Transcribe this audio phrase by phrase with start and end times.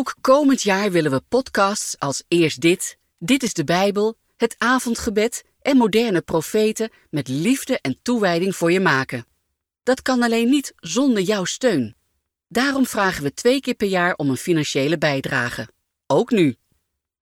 [0.00, 5.44] Ook komend jaar willen we podcasts als Eerst Dit, Dit is de Bijbel, Het Avondgebed
[5.62, 9.26] en Moderne Profeten met liefde en toewijding voor je maken.
[9.82, 11.96] Dat kan alleen niet zonder jouw steun.
[12.48, 15.68] Daarom vragen we twee keer per jaar om een financiële bijdrage.
[16.06, 16.56] Ook nu.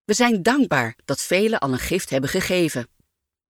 [0.05, 2.89] We zijn dankbaar dat velen al een gift hebben gegeven.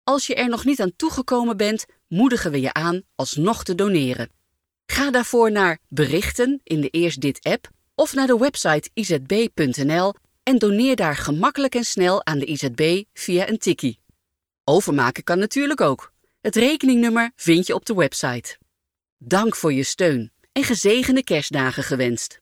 [0.04, 4.30] Als je er nog niet aan toegekomen bent, moedigen we je aan alsnog te doneren.
[4.86, 10.57] Ga daarvoor naar berichten in de Eerst Dit app of naar de website izb.nl en
[10.57, 14.00] doneer daar gemakkelijk en snel aan de IZB via een tikkie.
[14.64, 16.14] Overmaken kan natuurlijk ook.
[16.41, 18.57] Het rekeningnummer vind je op de website.
[19.18, 22.41] Dank voor je steun en gezegende kerstdagen gewenst.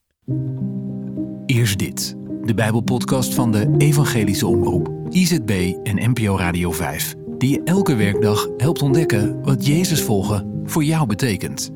[1.45, 7.61] Eerst dit, de Bijbelpodcast van de Evangelische Omroep, IZB en NPO Radio 5, die je
[7.63, 11.69] elke werkdag helpt ontdekken wat Jezus volgen voor jou betekent.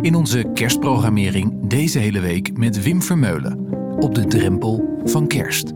[0.00, 3.58] In onze kerstprogrammering deze hele week met Wim Vermeulen
[3.98, 5.66] op de drempel van kerst.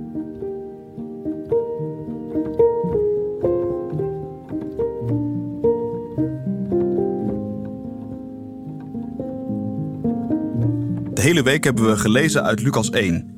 [11.14, 13.34] De hele week hebben we gelezen uit Lucas 1.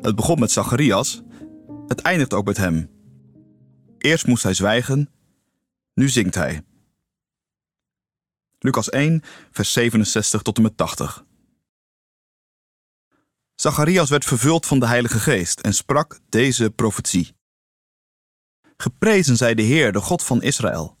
[0.00, 1.22] Het begon met Zacharias,
[1.86, 2.90] het eindigt ook met hem.
[3.98, 5.10] Eerst moest hij zwijgen,
[5.94, 6.62] nu zingt hij.
[8.62, 11.24] Lucas 1, vers 67 tot en met 80.
[13.54, 17.36] Zacharias werd vervuld van de Heilige Geest en sprak deze profetie.
[18.76, 20.96] Geprezen zij de Heer, de God van Israël.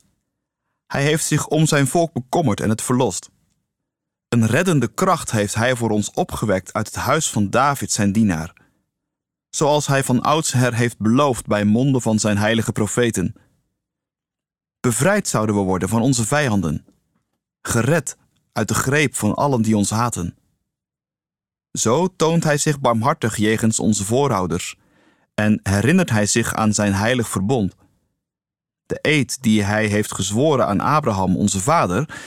[0.86, 3.30] Hij heeft zich om zijn volk bekommerd en het verlost.
[4.28, 8.56] Een reddende kracht heeft hij voor ons opgewekt uit het huis van David, zijn dienaar.
[9.50, 13.34] Zoals hij van oudsher heeft beloofd bij monden van zijn heilige profeten.
[14.80, 16.84] Bevrijd zouden we worden van onze vijanden,
[17.62, 18.16] gered
[18.52, 20.36] uit de greep van allen die ons haten.
[21.72, 24.76] Zo toont hij zich barmhartig jegens onze voorouders
[25.34, 27.74] en herinnert hij zich aan zijn heilig verbond.
[28.86, 32.18] De eed die hij heeft gezworen aan Abraham, onze vader,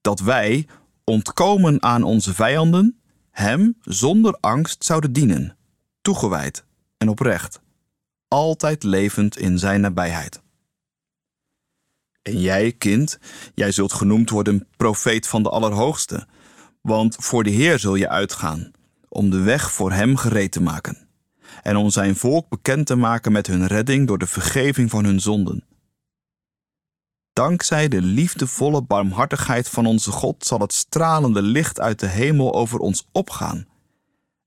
[0.00, 0.66] dat wij,
[1.04, 3.00] ontkomen aan onze vijanden,
[3.30, 5.56] hem zonder angst zouden dienen,
[6.02, 6.64] toegewijd
[6.96, 7.60] en oprecht,
[8.28, 10.39] altijd levend in zijn nabijheid.
[12.22, 13.18] En jij, kind,
[13.54, 16.26] jij zult genoemd worden profeet van de Allerhoogste,
[16.80, 18.70] want voor de Heer zul je uitgaan,
[19.08, 21.08] om de weg voor hem gereed te maken,
[21.62, 25.20] en om zijn volk bekend te maken met hun redding door de vergeving van hun
[25.20, 25.64] zonden.
[27.32, 32.78] Dankzij de liefdevolle barmhartigheid van onze God zal het stralende licht uit de hemel over
[32.78, 33.66] ons opgaan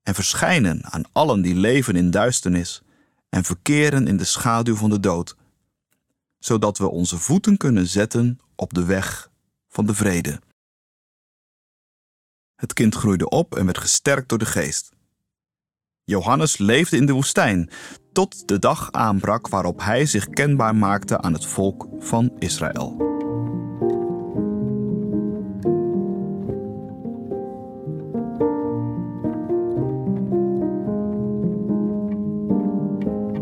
[0.02, 2.82] en verschijnen aan allen die leven in duisternis
[3.28, 5.36] en verkeren in de schaduw van de dood,
[6.44, 9.30] zodat we onze voeten kunnen zetten op de weg
[9.68, 10.40] van de vrede.
[12.54, 14.92] Het kind groeide op en werd gesterkt door de geest.
[16.04, 17.70] Johannes leefde in de woestijn
[18.12, 23.12] tot de dag aanbrak waarop hij zich kenbaar maakte aan het volk van Israël.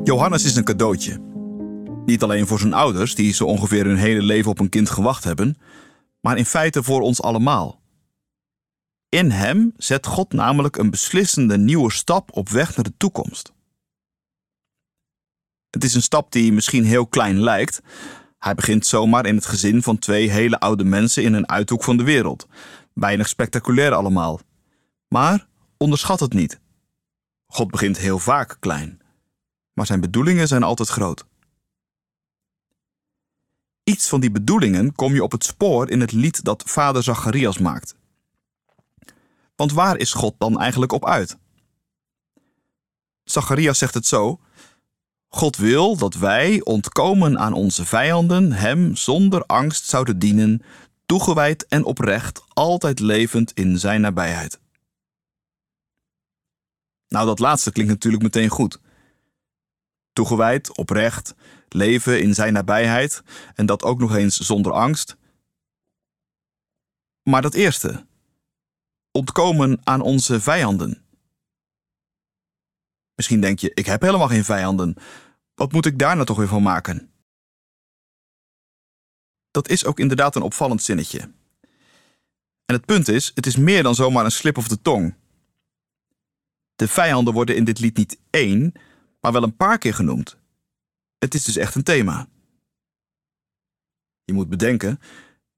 [0.05, 1.31] Johannes is een cadeautje.
[2.07, 5.25] Niet alleen voor zijn ouders, die zo ongeveer hun hele leven op een kind gewacht
[5.25, 5.57] hebben,
[6.21, 7.81] maar in feite voor ons allemaal.
[9.09, 13.53] In hem zet God namelijk een beslissende nieuwe stap op weg naar de toekomst.
[15.71, 17.81] Het is een stap die misschien heel klein lijkt.
[18.39, 21.97] Hij begint zomaar in het gezin van twee hele oude mensen in een uithoek van
[21.97, 22.47] de wereld.
[22.95, 24.41] Weinig spectaculair allemaal.
[25.09, 25.47] Maar
[25.77, 26.61] onderschat het niet.
[27.47, 29.01] God begint heel vaak klein,
[29.73, 31.27] maar zijn bedoelingen zijn altijd groot.
[34.00, 37.94] Van die bedoelingen kom je op het spoor in het lied dat vader Zacharias maakt.
[39.56, 41.36] Want waar is God dan eigenlijk op uit?
[43.25, 44.41] Zacharias zegt het zo:
[45.28, 50.62] God wil dat wij, ontkomen aan onze vijanden, Hem zonder angst zouden dienen,
[51.06, 54.60] toegewijd en oprecht, altijd levend in Zijn nabijheid.
[57.09, 58.80] Nou, dat laatste klinkt natuurlijk meteen goed.
[60.12, 61.34] Toegewijd, oprecht,
[61.74, 63.22] leven in Zijn nabijheid
[63.54, 65.16] en dat ook nog eens zonder angst.
[67.22, 68.07] Maar dat eerste,
[69.10, 71.03] ontkomen aan onze vijanden.
[73.15, 74.95] Misschien denk je, ik heb helemaal geen vijanden.
[75.54, 77.10] Wat moet ik daar nou toch weer van maken?
[79.51, 81.21] Dat is ook inderdaad een opvallend zinnetje.
[82.65, 85.15] En het punt is, het is meer dan zomaar een slip of de tong.
[86.77, 88.72] De vijanden worden in dit lied niet één,
[89.21, 90.36] maar wel een paar keer genoemd.
[91.22, 92.28] Het is dus echt een thema.
[94.24, 95.01] Je moet bedenken,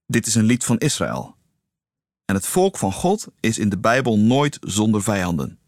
[0.07, 1.37] dit is een lied van Israël.
[2.25, 5.59] En het volk van God is in de Bijbel nooit zonder vijanden.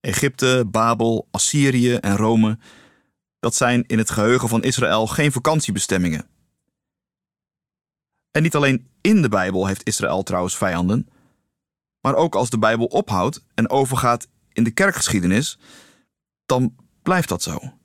[0.00, 2.58] Egypte, Babel, Assyrië en Rome,
[3.38, 6.28] dat zijn in het geheugen van Israël geen vakantiebestemmingen.
[8.30, 11.08] En niet alleen in de Bijbel heeft Israël trouwens vijanden,
[12.00, 15.58] maar ook als de Bijbel ophoudt en overgaat in de kerkgeschiedenis,
[16.46, 17.77] dan blijft dat zo.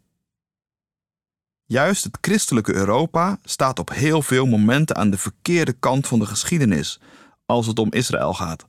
[1.65, 6.25] Juist het christelijke Europa staat op heel veel momenten aan de verkeerde kant van de
[6.25, 6.99] geschiedenis
[7.45, 8.65] als het om Israël gaat.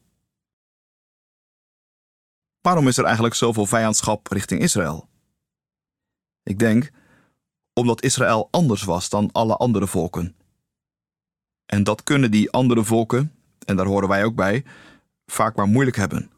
[2.61, 5.08] Waarom is er eigenlijk zoveel vijandschap richting Israël?
[6.43, 6.91] Ik denk
[7.73, 10.37] omdat Israël anders was dan alle andere volken.
[11.67, 14.64] En dat kunnen die andere volken, en daar horen wij ook bij,
[15.26, 16.31] vaak maar moeilijk hebben.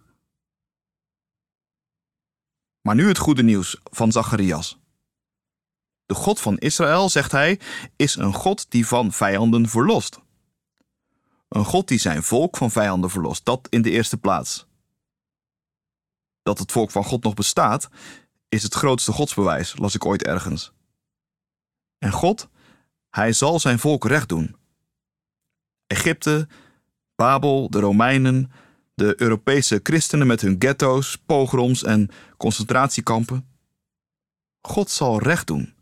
[2.81, 4.79] Maar nu het goede nieuws van Zacharias.
[6.07, 7.61] De God van Israël, zegt hij,
[7.97, 10.21] is een God die van vijanden verlost.
[11.49, 14.67] Een God die zijn volk van vijanden verlost, dat in de eerste plaats.
[16.43, 17.89] Dat het volk van God nog bestaat,
[18.49, 20.73] is het grootste godsbewijs, las ik ooit ergens.
[21.99, 22.49] En God,
[23.11, 24.57] hij zal zijn volk recht doen.
[25.87, 26.49] Egypte,
[27.15, 28.53] Babel, de Romeinen,
[28.95, 33.49] de Europese christenen met hun ghetto's, pogroms en concentratiekampen.
[34.61, 35.76] God zal recht doen.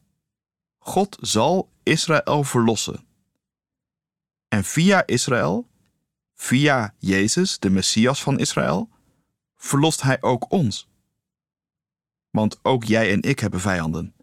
[0.87, 3.07] God zal Israël verlossen.
[4.49, 5.69] En via Israël,
[6.35, 8.89] via Jezus, de Messias van Israël,
[9.57, 10.89] verlost Hij ook ons.
[12.31, 14.15] Want ook jij en ik hebben vijanden.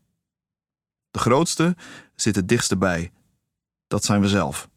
[1.11, 1.75] De grootste
[2.15, 3.11] zit het dichtste bij.
[3.87, 4.69] Dat zijn we zelf.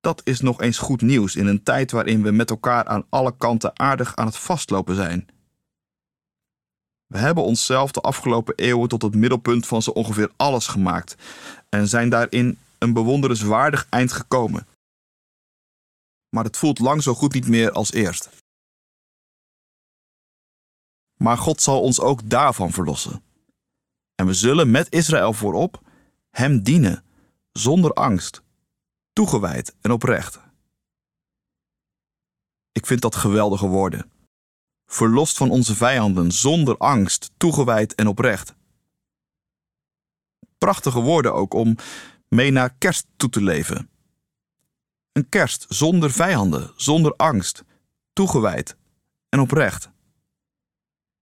[0.00, 3.36] Dat is nog eens goed nieuws in een tijd waarin we met elkaar aan alle
[3.36, 5.35] kanten aardig aan het vastlopen zijn.
[7.06, 11.16] We hebben onszelf de afgelopen eeuwen tot het middelpunt van zo ongeveer alles gemaakt
[11.68, 14.66] en zijn daarin een bewonderenswaardig eind gekomen.
[16.28, 18.28] Maar het voelt lang zo goed niet meer als eerst.
[21.16, 23.22] Maar God zal ons ook daarvan verlossen.
[24.14, 25.80] En we zullen met Israël voorop
[26.30, 27.04] Hem dienen,
[27.52, 28.42] zonder angst,
[29.12, 30.40] toegewijd en oprecht.
[32.72, 34.10] Ik vind dat geweldige woorden.
[34.86, 38.54] Verlost van onze vijanden, zonder angst, toegewijd en oprecht.
[40.58, 41.76] Prachtige woorden ook om
[42.28, 43.88] mee naar kerst toe te leven.
[45.12, 47.64] Een kerst zonder vijanden, zonder angst,
[48.12, 48.76] toegewijd
[49.28, 49.90] en oprecht.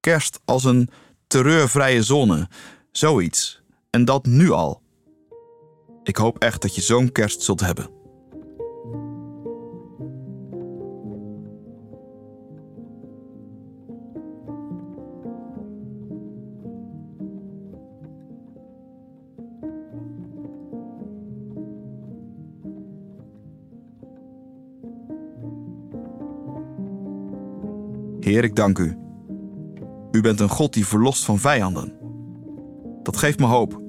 [0.01, 0.91] Kerst als een
[1.27, 2.49] terreurvrije zone,
[2.93, 3.63] zoiets.
[3.91, 4.83] En dat nu al.
[6.03, 8.04] Ik hoop echt dat je zo'n kerst zult hebben.
[28.25, 28.97] Heer, ik dank u.
[30.11, 31.93] U bent een God die verlost van vijanden.
[33.03, 33.81] Dat geeft me hoop.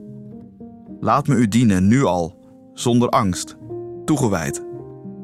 [0.99, 2.39] Laat me u dienen nu al,
[2.73, 3.55] zonder angst,
[4.05, 4.65] toegewijd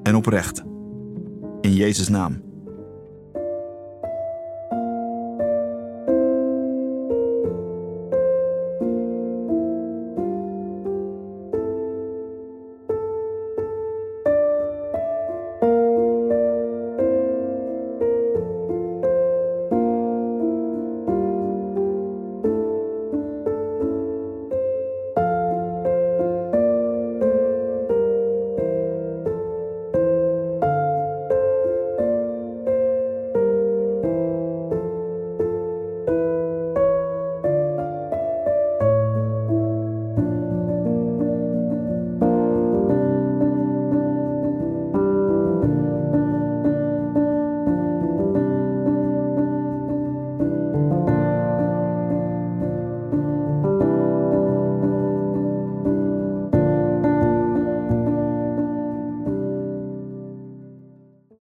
[0.03, 0.63] en oprecht.
[1.61, 2.41] In Jezus' naam.